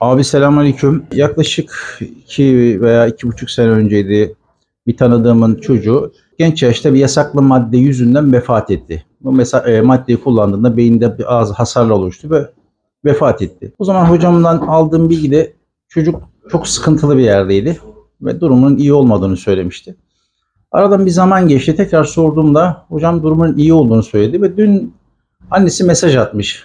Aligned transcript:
Abi 0.00 0.24
selamünaleyküm. 0.24 1.04
Yaklaşık 1.12 1.98
iki 2.00 2.78
veya 2.80 3.06
iki 3.06 3.28
buçuk 3.28 3.50
sene 3.50 3.68
önceydi 3.68 4.34
bir 4.86 4.96
tanıdığımın 4.96 5.54
çocuğu 5.54 6.12
genç 6.38 6.62
yaşta 6.62 6.94
bir 6.94 6.98
yasaklı 6.98 7.42
madde 7.42 7.76
yüzünden 7.76 8.32
vefat 8.32 8.70
etti. 8.70 9.04
Bu 9.20 9.32
mesa- 9.32 9.70
e, 9.70 9.80
maddeyi 9.80 10.20
kullandığında 10.20 10.76
beyinde 10.76 11.18
bir 11.18 11.34
ağız 11.34 11.52
hasarlar 11.52 11.90
oluştu 11.94 12.30
ve 12.30 12.50
vefat 13.04 13.42
etti. 13.42 13.72
O 13.78 13.84
zaman 13.84 14.04
hocamdan 14.04 14.58
aldığım 14.58 15.10
bilgide 15.10 15.52
çocuk 15.88 16.22
çok 16.50 16.68
sıkıntılı 16.68 17.18
bir 17.18 17.22
yerdeydi 17.22 17.80
ve 18.22 18.40
durumunun 18.40 18.76
iyi 18.76 18.92
olmadığını 18.92 19.36
söylemişti. 19.36 19.96
Aradan 20.72 21.06
bir 21.06 21.10
zaman 21.10 21.48
geçti. 21.48 21.76
Tekrar 21.76 22.04
sorduğumda 22.04 22.84
hocam 22.88 23.22
durumun 23.22 23.56
iyi 23.56 23.72
olduğunu 23.72 24.02
söyledi 24.02 24.42
ve 24.42 24.56
dün 24.56 24.94
annesi 25.50 25.84
mesaj 25.84 26.16
atmış. 26.16 26.64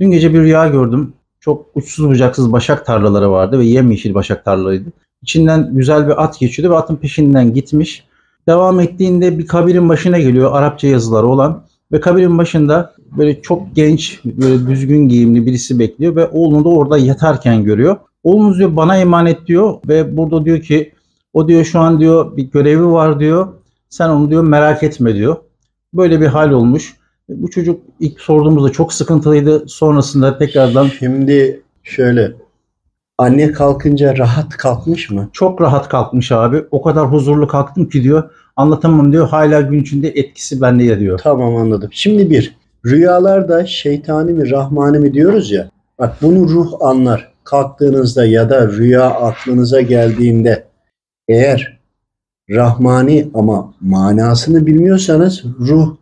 Dün 0.00 0.10
gece 0.10 0.34
bir 0.34 0.40
rüya 0.40 0.68
gördüm. 0.68 1.12
Çok 1.40 1.66
uçsuz 1.74 2.08
bucaksız 2.08 2.52
başak 2.52 2.86
tarlaları 2.86 3.30
vardı 3.30 3.58
ve 3.58 3.64
yemyeşil 3.64 4.14
başak 4.14 4.44
tarlalarıydı. 4.44 4.90
İçinden 5.22 5.70
güzel 5.74 6.06
bir 6.06 6.24
at 6.24 6.38
geçiyordu 6.40 6.74
ve 6.74 6.78
atın 6.78 6.96
peşinden 6.96 7.54
gitmiş. 7.54 8.04
Devam 8.48 8.80
ettiğinde 8.80 9.38
bir 9.38 9.46
kabirin 9.46 9.88
başına 9.88 10.18
geliyor 10.18 10.52
Arapça 10.52 10.88
yazıları 10.88 11.26
olan 11.26 11.62
ve 11.92 12.00
kabirin 12.00 12.38
başında 12.38 12.94
böyle 13.18 13.42
çok 13.42 13.76
genç, 13.76 14.20
böyle 14.24 14.66
düzgün 14.66 15.08
giyimli 15.08 15.46
birisi 15.46 15.78
bekliyor 15.78 16.16
ve 16.16 16.28
oğlunu 16.28 16.64
da 16.64 16.68
orada 16.68 16.98
yatarken 16.98 17.64
görüyor. 17.64 17.96
Oğlunuz 18.24 18.58
diyor 18.58 18.76
bana 18.76 18.96
emanet 18.96 19.46
diyor 19.46 19.74
ve 19.88 20.16
burada 20.16 20.44
diyor 20.44 20.60
ki 20.60 20.92
o 21.32 21.48
diyor 21.48 21.64
şu 21.64 21.80
an 21.80 22.00
diyor 22.00 22.36
bir 22.36 22.50
görevi 22.50 22.86
var 22.86 23.20
diyor. 23.20 23.48
Sen 23.88 24.08
onu 24.08 24.30
diyor 24.30 24.42
merak 24.42 24.82
etme 24.82 25.14
diyor. 25.14 25.36
Böyle 25.94 26.20
bir 26.20 26.26
hal 26.26 26.50
olmuş. 26.50 26.96
Bu 27.36 27.50
çocuk 27.50 27.80
ilk 28.00 28.20
sorduğumuzda 28.20 28.72
çok 28.72 28.92
sıkıntılıydı. 28.92 29.68
Sonrasında 29.68 30.38
tekrardan 30.38 30.86
Şimdi 30.86 31.62
şöyle 31.82 32.32
anne 33.18 33.52
kalkınca 33.52 34.18
rahat 34.18 34.56
kalkmış 34.56 35.10
mı? 35.10 35.28
çok 35.32 35.60
rahat 35.60 35.88
kalkmış 35.88 36.32
abi. 36.32 36.64
O 36.70 36.82
kadar 36.82 37.12
huzurlu 37.12 37.48
kalktım 37.48 37.88
ki 37.88 38.02
diyor. 38.02 38.30
Anlatamam 38.56 39.12
diyor. 39.12 39.28
Hala 39.28 39.60
gün 39.60 39.82
içinde 39.82 40.08
etkisi 40.08 40.60
bende 40.60 40.84
ya 40.84 41.00
diyor. 41.00 41.20
Tamam 41.22 41.56
anladım. 41.56 41.90
Şimdi 41.92 42.30
bir 42.30 42.56
rüyalarda 42.86 43.66
şeytani 43.66 44.32
mi 44.32 44.50
rahmani 44.50 44.98
mi 44.98 45.14
diyoruz 45.14 45.50
ya. 45.50 45.70
Bak 45.98 46.16
bunu 46.22 46.48
ruh 46.48 46.72
anlar. 46.80 47.30
Kalktığınızda 47.44 48.24
ya 48.24 48.50
da 48.50 48.68
rüya 48.68 49.10
aklınıza 49.10 49.80
geldiğinde 49.80 50.64
eğer 51.28 51.80
rahmani 52.50 53.30
ama 53.34 53.74
manasını 53.80 54.66
bilmiyorsanız 54.66 55.44
ruh 55.60 55.96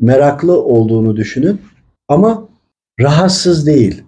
meraklı 0.00 0.62
olduğunu 0.62 1.16
düşünün 1.16 1.60
ama 2.08 2.48
rahatsız 3.00 3.66
değil. 3.66 4.02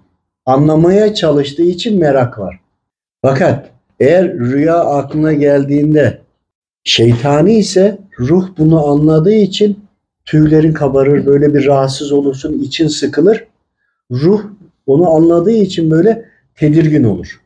Anlamaya 0.47 1.15
çalıştığı 1.15 1.63
için 1.63 1.99
merak 1.99 2.39
var. 2.39 2.61
Fakat 3.23 3.71
eğer 4.01 4.39
rüya 4.39 4.77
aklına 4.77 5.33
geldiğinde 5.33 6.21
şeytani 6.85 7.55
ise 7.55 7.99
ruh 8.21 8.49
bunu 8.59 8.87
anladığı 8.87 9.35
için 9.35 9.85
tüylerin 10.25 10.73
kabarır, 10.73 11.27
böyle 11.27 11.55
bir 11.55 11.67
rahatsız 11.67 12.13
olursun, 12.13 12.59
için 12.59 12.89
sıkılır. 12.89 13.45
Ruh 14.11 14.45
onu 14.87 15.11
anladığı 15.11 15.53
için 15.53 15.91
böyle 15.91 16.25
tedirgin 16.55 17.05
olur. 17.05 17.41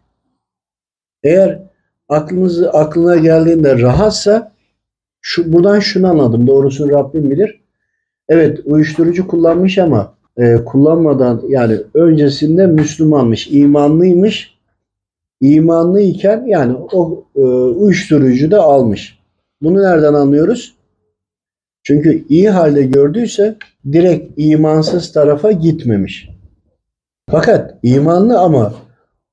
Eğer 1.23 1.59
aklınızı 2.09 2.71
aklına 2.71 3.17
geldiğinde 3.17 3.79
rahatsa 3.79 4.53
şu 5.21 5.53
buradan 5.53 5.81
şunu 5.81 6.11
anladım. 6.11 6.47
Doğrusunu 6.47 6.93
Rabbim 6.93 7.31
bilir. 7.31 7.62
Evet 8.33 8.61
uyuşturucu 8.65 9.27
kullanmış 9.27 9.79
ama 9.79 10.15
e, 10.37 10.57
kullanmadan 10.57 11.43
yani 11.49 11.77
öncesinde 11.95 12.67
Müslümanmış, 12.67 13.49
imanlıymış. 13.51 14.55
İmanlıyken 15.41 16.45
yani 16.47 16.77
o 16.93 17.25
e, 17.37 17.41
uyuşturucu 17.41 18.51
da 18.51 18.63
almış. 18.63 19.19
Bunu 19.63 19.83
nereden 19.83 20.15
anlıyoruz? 20.15 20.75
Çünkü 21.83 22.25
iyi 22.29 22.51
halde 22.51 22.83
gördüyse 22.83 23.57
direkt 23.93 24.33
imansız 24.37 25.13
tarafa 25.13 25.53
gitmemiş. 25.53 26.29
Fakat 27.31 27.75
imanlı 27.83 28.39
ama 28.39 28.75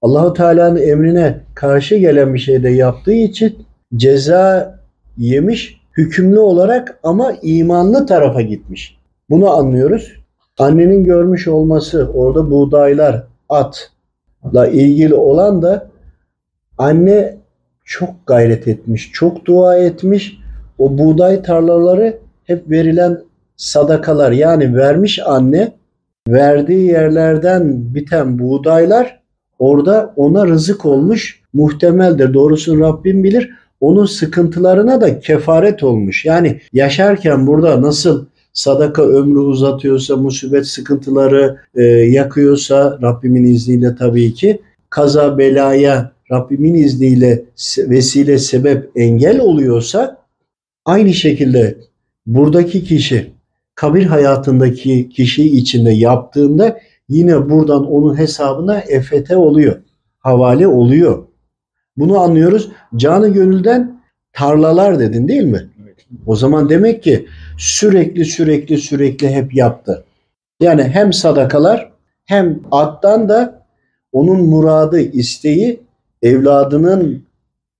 Allahu 0.02 0.34
Teala'nın 0.34 0.82
emrine 0.82 1.42
karşı 1.56 1.96
gelen 1.96 2.34
bir 2.34 2.40
şeyde 2.40 2.70
yaptığı 2.70 3.14
için 3.14 3.56
ceza 3.96 4.80
yemiş 5.18 5.79
hükümlü 6.00 6.40
olarak 6.40 7.00
ama 7.04 7.34
imanlı 7.42 8.06
tarafa 8.06 8.42
gitmiş. 8.42 8.98
Bunu 9.30 9.50
anlıyoruz. 9.50 10.12
Annenin 10.58 11.04
görmüş 11.04 11.48
olması 11.48 12.12
orada 12.14 12.52
buğdaylar, 12.52 13.24
atla 13.50 14.68
ilgili 14.68 15.14
olan 15.14 15.62
da 15.62 15.90
anne 16.78 17.38
çok 17.86 18.10
gayret 18.28 18.68
etmiş, 18.68 19.12
çok 19.14 19.46
dua 19.46 19.78
etmiş. 19.78 20.38
O 20.78 20.98
buğday 20.98 21.42
tarlaları 21.42 22.18
hep 22.44 22.70
verilen 22.70 23.20
sadakalar 23.58 24.32
yani 24.32 24.76
vermiş 24.76 25.20
anne 25.26 25.72
verdiği 26.28 26.88
yerlerden 26.88 27.96
biten 27.96 28.40
buğdaylar 28.40 29.20
orada 29.60 30.14
ona 30.16 30.48
rızık 30.48 30.86
olmuş 30.86 31.42
muhtemeldir. 31.54 32.34
Doğrusunu 32.34 32.80
Rabbim 32.80 33.24
bilir. 33.24 33.50
Onun 33.80 34.06
sıkıntılarına 34.06 35.02
da 35.02 35.20
kefaret 35.20 35.84
olmuş. 35.84 36.26
Yani 36.26 36.62
yaşarken 36.74 37.48
burada 37.48 37.82
nasıl 37.82 38.26
sadaka 38.54 39.02
ömrü 39.02 39.40
uzatıyorsa, 39.40 40.16
musibet 40.16 40.68
sıkıntıları 40.68 41.58
e, 41.76 41.84
yakıyorsa 41.86 43.00
Rabbimin 43.02 43.44
izniyle 43.44 43.96
tabii 43.96 44.34
ki 44.34 44.62
kaza 44.90 45.38
belaya 45.38 46.12
Rabbimin 46.32 46.74
izniyle 46.74 47.44
vesile 47.78 48.38
sebep 48.38 48.90
engel 48.96 49.40
oluyorsa 49.40 50.18
aynı 50.86 51.14
şekilde 51.14 51.78
buradaki 52.26 52.84
kişi 52.84 53.32
kabir 53.76 54.06
hayatındaki 54.06 55.10
kişi 55.10 55.58
içinde 55.58 55.92
yaptığında 55.92 56.80
yine 57.10 57.50
buradan 57.50 57.92
onun 57.92 58.18
hesabına 58.18 58.80
EFT 58.80 59.32
oluyor. 59.32 59.76
Havale 60.20 60.68
oluyor. 60.68 61.24
Bunu 62.00 62.20
anlıyoruz. 62.20 62.72
Canı 62.96 63.28
gönülden 63.28 64.02
tarlalar 64.34 65.00
dedin 65.00 65.28
değil 65.28 65.44
mi? 65.44 65.70
O 66.26 66.36
zaman 66.36 66.70
demek 66.70 67.04
ki 67.04 67.28
sürekli 67.58 68.26
sürekli 68.26 68.78
sürekli 68.78 69.30
hep 69.30 69.56
yaptı. 69.56 70.04
Yani 70.60 70.84
hem 70.84 71.14
sadakalar 71.14 71.92
hem 72.26 72.60
attan 72.72 73.30
da 73.30 73.66
onun 74.12 74.42
muradı, 74.42 75.00
isteği 75.00 75.80
evladının 76.22 77.24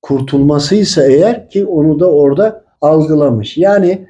kurtulmasıysa 0.02 1.06
eğer 1.06 1.50
ki 1.50 1.66
onu 1.66 2.00
da 2.00 2.12
orada 2.12 2.64
algılamış. 2.82 3.58
Yani 3.58 4.08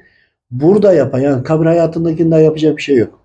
burada 0.50 0.92
yapan 0.92 1.18
yani 1.18 1.42
kabir 1.42 1.66
hayatındakinde 1.66 2.36
yapacak 2.36 2.76
bir 2.76 2.82
şey 2.82 2.96
yok. 2.96 3.20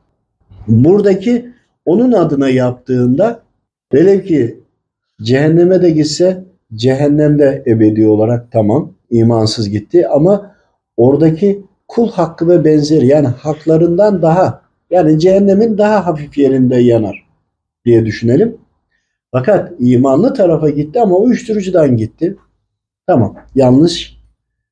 Buradaki 0.67 1.49
onun 1.85 2.11
adına 2.11 2.49
yaptığında 2.49 3.41
velev 3.93 4.23
ki 4.23 4.59
cehenneme 5.21 5.81
de 5.81 5.89
gitse 5.89 6.43
cehennemde 6.75 7.63
ebedi 7.67 8.07
olarak 8.07 8.51
tamam 8.51 8.93
imansız 9.09 9.69
gitti 9.69 10.07
ama 10.07 10.55
oradaki 10.97 11.65
kul 11.87 12.11
hakkı 12.11 12.49
ve 12.49 12.65
benzeri 12.65 13.07
yani 13.07 13.27
haklarından 13.27 14.21
daha 14.21 14.61
yani 14.89 15.19
cehennemin 15.19 15.77
daha 15.77 16.05
hafif 16.05 16.37
yerinde 16.37 16.75
yanar 16.75 17.25
diye 17.85 18.05
düşünelim. 18.05 18.57
Fakat 19.31 19.71
imanlı 19.79 20.33
tarafa 20.33 20.69
gitti 20.69 20.99
ama 20.99 21.17
uyuşturucudan 21.17 21.97
gitti. 21.97 22.37
Tamam 23.07 23.35
yanlış 23.55 24.17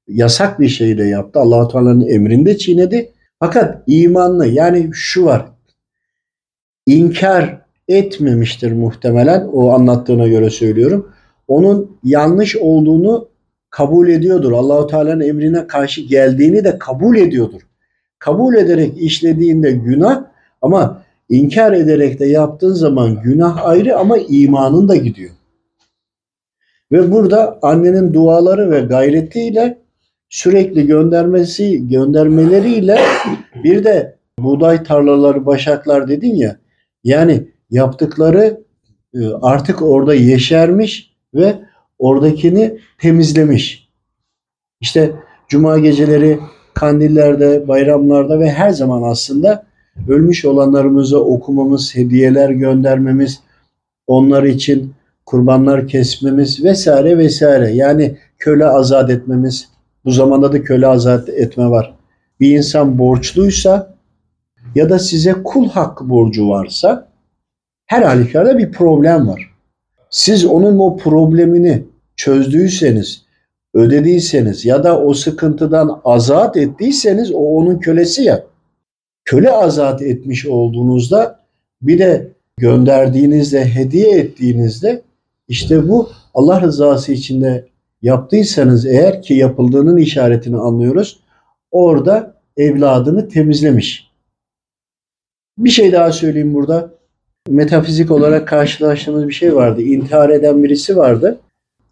yasak 0.07 0.59
bir 0.59 0.67
şey 0.67 0.97
de 0.97 1.03
yaptı. 1.03 1.39
allah 1.39 1.67
Teala'nın 1.67 2.07
emrinde 2.07 2.57
çiğnedi. 2.57 3.11
Fakat 3.39 3.83
imanlı 3.87 4.47
yani 4.47 4.89
şu 4.93 5.25
var. 5.25 5.45
İnkar 6.85 7.61
etmemiştir 7.87 8.71
muhtemelen. 8.71 9.47
O 9.53 9.69
anlattığına 9.69 10.27
göre 10.27 10.49
söylüyorum. 10.49 11.13
Onun 11.47 11.97
yanlış 12.03 12.55
olduğunu 12.55 13.27
kabul 13.69 14.09
ediyordur. 14.09 14.51
Allahu 14.51 14.87
Teala'nın 14.87 15.21
emrine 15.21 15.67
karşı 15.67 16.01
geldiğini 16.01 16.63
de 16.63 16.77
kabul 16.79 17.17
ediyordur. 17.17 17.61
Kabul 18.19 18.55
ederek 18.55 18.97
işlediğinde 18.97 19.71
günah 19.71 20.23
ama 20.61 21.03
inkar 21.29 21.73
ederek 21.73 22.19
de 22.19 22.25
yaptığın 22.25 22.73
zaman 22.73 23.21
günah 23.21 23.65
ayrı 23.65 23.97
ama 23.97 24.17
imanın 24.17 24.87
da 24.87 24.95
gidiyor. 24.95 25.31
Ve 26.91 27.11
burada 27.11 27.59
annenin 27.61 28.13
duaları 28.13 28.71
ve 28.71 28.79
gayretiyle 28.79 29.77
sürekli 30.29 30.87
göndermesi 30.87 31.87
göndermeleriyle 31.87 32.99
bir 33.63 33.83
de 33.83 34.15
buğday 34.39 34.83
tarlaları, 34.83 35.45
başaklar 35.45 36.07
dedin 36.07 36.35
ya. 36.35 36.57
Yani 37.03 37.47
yaptıkları 37.69 38.61
e, 39.13 39.19
artık 39.41 39.81
orada 39.81 40.13
yeşermiş 40.13 41.12
ve 41.35 41.59
oradakini 41.99 42.79
temizlemiş. 42.97 43.89
İşte 44.81 45.11
cuma 45.47 45.79
geceleri 45.79 46.39
kandillerde, 46.73 47.67
bayramlarda 47.67 48.39
ve 48.39 48.51
her 48.51 48.69
zaman 48.69 49.03
aslında 49.03 49.65
ölmüş 50.07 50.45
olanlarımıza 50.45 51.17
okumamız, 51.17 51.95
hediyeler 51.95 52.49
göndermemiz, 52.49 53.39
onlar 54.07 54.43
için 54.43 54.93
kurbanlar 55.25 55.87
kesmemiz 55.87 56.63
vesaire 56.63 57.17
vesaire. 57.17 57.71
Yani 57.71 58.17
köle 58.39 58.65
azat 58.65 59.09
etmemiz. 59.09 59.69
Bu 60.05 60.11
zamanda 60.11 60.53
da 60.53 60.63
köle 60.63 60.87
azat 60.87 61.29
etme 61.29 61.69
var. 61.69 61.93
Bir 62.39 62.57
insan 62.57 62.97
borçluysa 62.97 63.95
ya 64.75 64.89
da 64.89 64.99
size 64.99 65.33
kul 65.43 65.69
hakkı 65.69 66.09
borcu 66.09 66.49
varsa 66.49 67.07
her 67.85 68.01
halükarda 68.01 68.57
bir 68.57 68.71
problem 68.71 69.27
var. 69.27 69.52
Siz 70.13 70.45
onun 70.45 70.79
o 70.79 70.97
problemini 70.97 71.83
çözdüyseniz, 72.15 73.25
ödediyseniz 73.73 74.65
ya 74.65 74.83
da 74.83 75.01
o 75.01 75.13
sıkıntıdan 75.13 76.01
azat 76.05 76.57
ettiyseniz 76.57 77.31
o 77.31 77.37
onun 77.37 77.79
kölesi 77.79 78.23
ya. 78.23 78.43
Köle 79.25 79.51
azat 79.51 80.01
etmiş 80.01 80.45
olduğunuzda 80.45 81.39
bir 81.81 81.99
de 81.99 82.31
gönderdiğinizde, 82.57 83.65
hediye 83.65 84.19
ettiğinizde 84.19 85.01
işte 85.47 85.89
bu 85.89 86.09
Allah 86.33 86.61
rızası 86.61 87.11
içinde 87.11 87.67
yaptıysanız 88.01 88.85
eğer 88.85 89.21
ki 89.21 89.33
yapıldığının 89.33 89.97
işaretini 89.97 90.57
anlıyoruz. 90.57 91.19
Orada 91.71 92.35
evladını 92.57 93.29
temizlemiş. 93.29 94.11
Bir 95.57 95.69
şey 95.69 95.91
daha 95.91 96.11
söyleyeyim 96.11 96.53
burada. 96.53 96.93
Metafizik 97.49 98.11
olarak 98.11 98.47
karşılaştığımız 98.47 99.27
bir 99.27 99.33
şey 99.33 99.55
vardı. 99.55 99.81
İntihar 99.81 100.29
eden 100.29 100.63
birisi 100.63 100.97
vardı. 100.97 101.39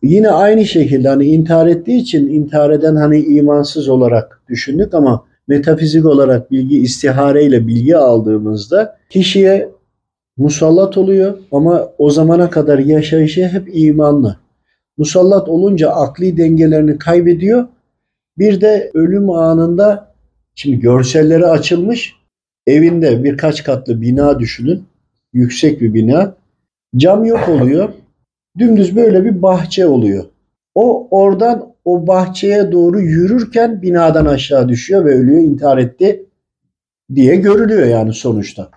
Yine 0.04 0.30
aynı 0.30 0.66
şekilde 0.66 1.10
hani 1.10 1.26
intihar 1.26 1.68
ettiği 1.68 2.02
için 2.02 2.28
intihar 2.28 2.70
eden 2.70 2.96
hani 2.96 3.20
imansız 3.20 3.90
olarak 3.90 4.42
düşündük 4.50 4.94
ama 4.94 5.26
metafizik 5.48 6.06
olarak 6.06 6.52
bilgi 6.52 6.82
istihareyle 6.82 7.68
bilgi 7.68 7.98
aldığımızda 7.98 8.98
kişiye 9.10 9.70
musallat 10.38 10.98
oluyor 10.98 11.38
ama 11.52 11.90
o 11.98 12.10
zamana 12.10 12.50
kadar 12.50 12.80
yaşayışı 12.80 13.48
hep 13.48 13.70
imanlı. 13.74 14.38
Musallat 14.98 15.50
olunca 15.50 15.90
akli 15.90 16.38
dengelerini 16.38 16.98
kaybediyor. 16.98 17.68
Bir 18.38 18.62
de 18.62 18.92
ölüm 18.94 19.30
anında 19.30 20.14
şimdi 20.56 20.80
görselleri 20.80 21.46
açılmış 21.46 22.16
evinde 22.68 23.24
birkaç 23.24 23.64
katlı 23.64 24.02
bina 24.02 24.40
düşünün. 24.40 24.84
Yüksek 25.34 25.82
bir 25.82 25.94
bina. 25.94 26.36
Cam 26.98 27.26
yok 27.26 27.50
oluyor. 27.50 27.90
Dümdüz 28.58 28.96
böyle 28.96 29.26
bir 29.26 29.42
bahçe 29.42 29.88
oluyor. 29.88 30.26
O 30.76 31.08
oradan 31.12 31.74
o 31.86 32.08
bahçeye 32.08 32.72
doğru 32.72 33.02
yürürken 33.02 33.82
binadan 33.82 34.26
aşağı 34.26 34.70
düşüyor 34.70 35.06
ve 35.06 35.16
ölüyor, 35.16 35.42
intihar 35.42 35.78
etti 35.78 36.26
diye 37.16 37.36
görülüyor 37.36 37.88
yani 37.88 38.14
sonuçta. 38.14 38.70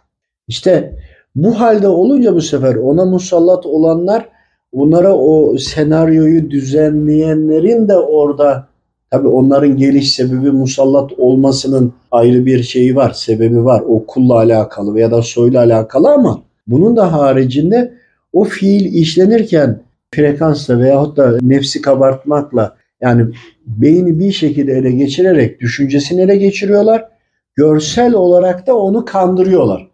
İşte 0.49 0.99
bu 1.35 1.61
halde 1.61 1.89
olunca 1.89 2.35
bu 2.35 2.41
sefer 2.41 2.75
ona 2.75 3.05
musallat 3.05 3.67
olanlar 3.67 4.29
onlara 4.73 5.17
o 5.17 5.59
senaryoyu 5.59 6.51
düzenleyenlerin 6.51 7.89
de 7.89 7.97
orada 7.97 8.69
tabi 9.15 9.29
onların 9.29 9.77
geliş 9.77 10.15
sebebi 10.15 10.51
musallat 10.51 11.13
olmasının 11.19 11.93
ayrı 12.11 12.47
bir 12.47 12.63
şeyi 12.63 12.97
var, 12.97 13.11
sebebi 13.11 13.65
var. 13.65 13.83
O 13.89 14.07
kulla 14.07 14.35
alakalı 14.35 14.95
veya 14.95 15.11
da 15.11 15.23
soyla 15.23 15.61
alakalı 15.61 16.13
ama 16.13 16.43
bunun 16.67 16.97
da 16.97 17.13
haricinde 17.13 17.95
o 18.33 18.45
fiil 18.45 18.95
işlenirken 18.95 19.81
frekansla 20.15 20.79
veyahut 20.79 21.17
da 21.17 21.39
nefsi 21.43 21.83
kabartmakla 21.83 22.77
yani 23.01 23.27
beyni 23.67 24.19
bir 24.19 24.33
şekilde 24.33 24.73
ele 24.73 24.91
geçirerek 24.91 25.61
düşüncesini 25.61 26.21
ele 26.21 26.37
geçiriyorlar. 26.37 27.09
Görsel 27.55 28.15
olarak 28.15 28.67
da 28.67 28.77
onu 28.77 29.05
kandırıyorlar. 29.05 29.89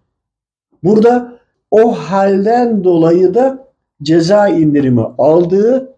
Burada 0.84 1.38
o 1.70 1.93
halden 1.93 2.84
dolayı 2.84 3.34
da 3.34 3.67
ceza 4.02 4.49
indirimi 4.49 5.02
aldığı 5.19 5.93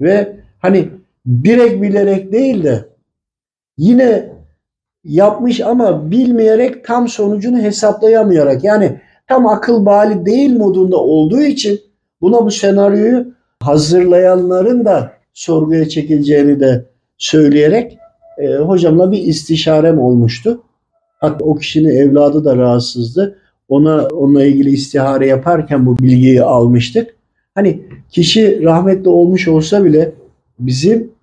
ve 0.00 0.36
hani 0.58 0.88
direkt 1.44 1.82
bilerek 1.82 2.32
değil 2.32 2.64
de 2.64 2.88
yine 3.78 4.32
yapmış 5.04 5.60
ama 5.60 6.10
bilmeyerek 6.10 6.84
tam 6.84 7.08
sonucunu 7.08 7.58
hesaplayamayarak 7.58 8.64
yani 8.64 9.00
tam 9.26 9.46
akıl 9.46 9.86
bali 9.86 10.26
değil 10.26 10.56
modunda 10.56 10.96
olduğu 10.96 11.42
için 11.42 11.80
buna 12.20 12.44
bu 12.44 12.50
senaryoyu 12.50 13.26
hazırlayanların 13.62 14.84
da 14.84 15.12
sorguya 15.34 15.88
çekileceğini 15.88 16.60
de 16.60 16.84
söyleyerek 17.18 17.98
e, 18.38 18.56
hocamla 18.56 19.12
bir 19.12 19.22
istişarem 19.22 19.98
olmuştu. 19.98 20.62
Hatta 21.18 21.44
o 21.44 21.54
kişinin 21.54 21.90
evladı 21.90 22.44
da 22.44 22.56
rahatsızdı. 22.56 23.38
Ona 23.68 24.06
onunla 24.06 24.44
ilgili 24.44 24.70
istihare 24.70 25.26
yaparken 25.26 25.86
bu 25.86 25.98
bilgiyi 25.98 26.42
almıştık. 26.42 27.16
Hani 27.54 27.80
kişi 28.10 28.62
rahmetli 28.62 29.08
olmuş 29.08 29.48
olsa 29.48 29.84
bile 29.84 30.12
bizim 30.58 31.15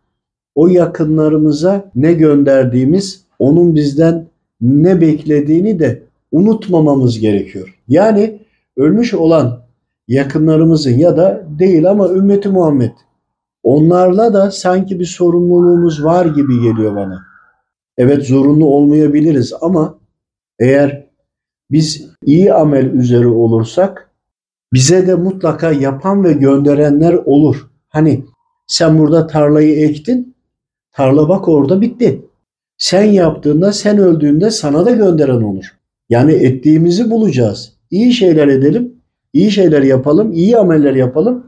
o 0.55 0.67
yakınlarımıza 0.67 1.91
ne 1.95 2.13
gönderdiğimiz, 2.13 3.23
onun 3.39 3.75
bizden 3.75 4.27
ne 4.61 5.01
beklediğini 5.01 5.79
de 5.79 6.03
unutmamamız 6.31 7.19
gerekiyor. 7.19 7.79
Yani 7.87 8.39
ölmüş 8.77 9.13
olan 9.13 9.63
yakınlarımızın 10.07 10.97
ya 10.97 11.17
da 11.17 11.43
değil 11.59 11.89
ama 11.89 12.09
ümmeti 12.09 12.49
Muhammed 12.49 12.91
onlarla 13.63 14.33
da 14.33 14.51
sanki 14.51 14.99
bir 14.99 15.05
sorumluluğumuz 15.05 16.03
var 16.03 16.25
gibi 16.25 16.61
geliyor 16.61 16.95
bana. 16.95 17.25
Evet 17.97 18.27
zorunlu 18.27 18.65
olmayabiliriz 18.65 19.53
ama 19.61 19.97
eğer 20.59 21.07
biz 21.71 22.09
iyi 22.25 22.53
amel 22.53 22.85
üzere 22.85 23.27
olursak 23.27 24.09
bize 24.73 25.07
de 25.07 25.15
mutlaka 25.15 25.71
yapan 25.71 26.23
ve 26.23 26.33
gönderenler 26.33 27.13
olur. 27.13 27.67
Hani 27.89 28.25
sen 28.67 28.99
burada 28.99 29.27
tarlayı 29.27 29.89
ektin, 29.89 30.32
tarla 30.93 31.29
bak 31.29 31.47
orada 31.47 31.81
bitti. 31.81 32.21
Sen 32.77 33.03
yaptığında, 33.03 33.71
sen 33.71 33.97
öldüğünde 33.97 34.51
sana 34.51 34.85
da 34.85 34.91
gönderen 34.91 35.41
olur. 35.41 35.65
Yani 36.09 36.33
ettiğimizi 36.33 37.11
bulacağız. 37.11 37.73
İyi 37.91 38.13
şeyler 38.13 38.47
edelim, 38.47 38.93
iyi 39.33 39.51
şeyler 39.51 39.81
yapalım, 39.81 40.31
iyi 40.31 40.57
ameller 40.57 40.95
yapalım. 40.95 41.43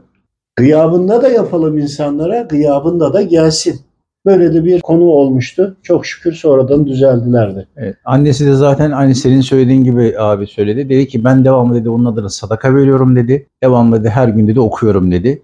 Gıyabında 0.56 1.22
da 1.22 1.28
yapalım 1.28 1.78
insanlara, 1.78 2.40
gıyabında 2.40 3.12
da 3.12 3.22
gelsin. 3.22 3.80
Böyle 4.26 4.54
de 4.54 4.64
bir 4.64 4.80
konu 4.80 5.04
olmuştu. 5.04 5.76
Çok 5.82 6.06
şükür 6.06 6.32
sonradan 6.32 6.86
düzeldiler 6.86 7.56
de. 7.56 7.66
Evet, 7.76 7.96
annesi 8.04 8.46
de 8.46 8.54
zaten 8.54 8.90
aynı 8.90 9.14
senin 9.14 9.40
söylediğin 9.40 9.84
gibi 9.84 10.14
abi 10.18 10.46
söyledi. 10.46 10.88
Dedi 10.88 11.08
ki 11.08 11.24
ben 11.24 11.44
devamlı 11.44 11.74
dedi 11.74 11.88
onun 11.88 12.04
adına 12.04 12.28
sadaka 12.28 12.74
veriyorum 12.74 13.16
dedi. 13.16 13.46
Devamlı 13.62 14.00
dedi 14.00 14.08
her 14.08 14.28
gün 14.28 14.48
dedi 14.48 14.60
okuyorum 14.60 15.10
dedi. 15.12 15.42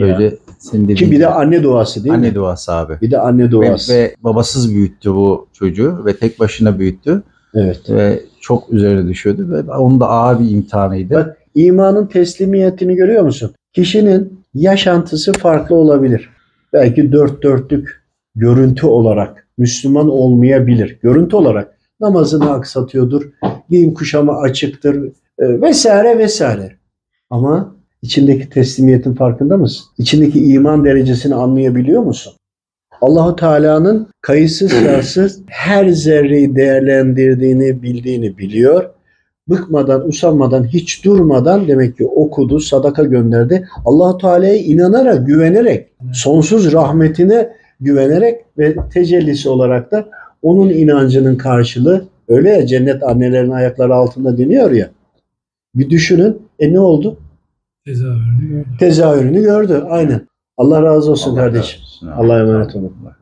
Böyle 0.00 0.34
senin 0.58 0.84
dediğin 0.84 0.96
Ki 0.96 1.10
bir 1.10 1.20
de 1.20 1.26
anne 1.26 1.62
duası 1.62 2.04
değil 2.04 2.14
anne 2.14 2.28
mi? 2.28 2.34
duası 2.34 2.72
abi. 2.72 2.98
Bir 3.02 3.10
de 3.10 3.18
anne 3.18 3.44
Ve, 3.44 3.50
duası. 3.50 3.92
ve 3.94 4.14
babasız 4.18 4.74
büyüttü 4.74 5.10
bu 5.10 5.46
çocuğu 5.52 6.02
ve 6.06 6.16
tek 6.16 6.40
başına 6.40 6.78
büyüttü 6.78 7.22
Evet. 7.54 7.90
ve 7.90 8.20
çok 8.40 8.72
üzerine 8.72 9.08
düşüyordu 9.08 9.50
ve 9.50 9.72
onun 9.72 10.00
da 10.00 10.08
ağır 10.08 10.40
bir 10.40 10.50
imtihanıydı. 10.50 11.14
Bak 11.14 11.36
imanın 11.54 12.06
teslimiyetini 12.06 12.94
görüyor 12.96 13.22
musun? 13.22 13.50
Kişinin 13.72 14.40
yaşantısı 14.54 15.32
farklı 15.32 15.74
olabilir. 15.76 16.30
Belki 16.72 17.12
dört 17.12 17.42
dörtlük 17.42 18.02
görüntü 18.34 18.86
olarak 18.86 19.46
Müslüman 19.58 20.08
olmayabilir. 20.08 20.98
Görüntü 21.02 21.36
olarak 21.36 21.76
namazını 22.00 22.50
aksatıyordur, 22.52 23.22
giyim 23.70 23.94
kuşamı 23.94 24.32
açıktır 24.38 25.04
e, 25.38 25.60
vesaire 25.60 26.18
vesaire. 26.18 26.76
Ama 27.30 27.75
içindeki 28.06 28.48
teslimiyetin 28.50 29.14
farkında 29.14 29.56
mısın? 29.56 29.84
İçindeki 29.98 30.44
iman 30.44 30.84
derecesini 30.84 31.34
anlayabiliyor 31.34 32.02
musun? 32.02 32.32
Allahu 33.00 33.36
Teala'nın 33.36 34.08
kayıtsız 34.20 34.70
şartsız 34.84 35.42
her 35.46 35.88
zerreyi 35.88 36.56
değerlendirdiğini, 36.56 37.82
bildiğini 37.82 38.38
biliyor. 38.38 38.90
Bıkmadan, 39.48 40.08
usanmadan, 40.08 40.64
hiç 40.64 41.04
durmadan 41.04 41.68
demek 41.68 41.96
ki 41.96 42.06
okudu, 42.06 42.60
sadaka 42.60 43.04
gönderdi. 43.04 43.68
Allahu 43.84 44.18
Teala'ya 44.18 44.56
inanarak, 44.56 45.26
güvenerek, 45.26 45.88
sonsuz 46.12 46.72
rahmetine 46.72 47.48
güvenerek 47.80 48.44
ve 48.58 48.76
tecellisi 48.94 49.48
olarak 49.48 49.90
da 49.90 50.08
onun 50.42 50.70
inancının 50.70 51.36
karşılığı 51.36 52.04
öyle 52.28 52.50
ya 52.50 52.66
cennet 52.66 53.02
annelerin 53.02 53.50
ayakları 53.50 53.94
altında 53.94 54.38
deniyor 54.38 54.70
ya. 54.70 54.90
Bir 55.74 55.90
düşünün. 55.90 56.42
E 56.58 56.72
ne 56.72 56.80
oldu? 56.80 57.18
Tezahürünü 57.86 58.48
gördüm. 58.48 58.76
Tezahürünü 58.78 59.42
gördü. 59.42 59.84
Aynen. 59.88 60.28
Allah 60.56 60.82
razı 60.82 61.10
olsun 61.10 61.30
Allah 61.30 61.40
kardeşim. 61.40 61.80
razı 61.80 62.06
olsun. 62.06 62.06
Allah'a 62.08 62.40
emanet 62.40 62.76
olun. 62.76 62.96